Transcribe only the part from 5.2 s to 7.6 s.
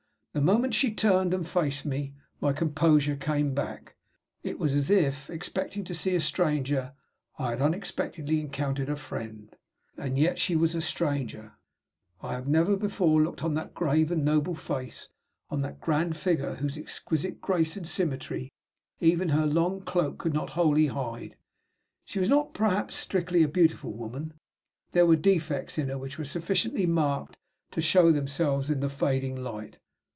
expecting to see a stranger, I